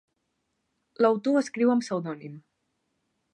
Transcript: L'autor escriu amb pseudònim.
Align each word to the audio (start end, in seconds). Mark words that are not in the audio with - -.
L'autor 1.05 1.37
escriu 1.43 1.75
amb 1.75 1.85
pseudònim. 1.85 2.41